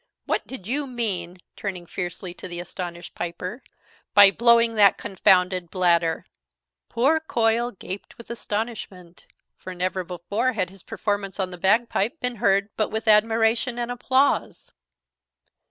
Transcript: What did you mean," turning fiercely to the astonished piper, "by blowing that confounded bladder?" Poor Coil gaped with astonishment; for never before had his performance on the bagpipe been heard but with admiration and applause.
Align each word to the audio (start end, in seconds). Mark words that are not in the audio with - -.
What 0.25 0.47
did 0.47 0.65
you 0.65 0.87
mean," 0.87 1.37
turning 1.55 1.85
fiercely 1.85 2.33
to 2.33 2.47
the 2.47 2.59
astonished 2.59 3.13
piper, 3.13 3.61
"by 4.15 4.31
blowing 4.31 4.73
that 4.73 4.97
confounded 4.97 5.69
bladder?" 5.69 6.25
Poor 6.89 7.19
Coil 7.19 7.69
gaped 7.69 8.17
with 8.17 8.31
astonishment; 8.31 9.27
for 9.57 9.75
never 9.75 10.03
before 10.03 10.53
had 10.53 10.71
his 10.71 10.81
performance 10.81 11.39
on 11.39 11.51
the 11.51 11.57
bagpipe 11.59 12.19
been 12.19 12.37
heard 12.37 12.69
but 12.75 12.89
with 12.89 13.07
admiration 13.07 13.77
and 13.77 13.91
applause. 13.91 14.71